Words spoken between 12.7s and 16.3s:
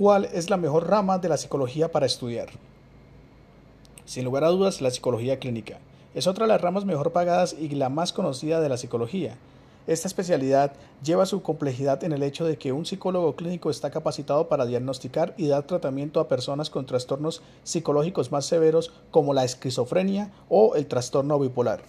un psicólogo clínico está capacitado para diagnosticar y dar tratamiento a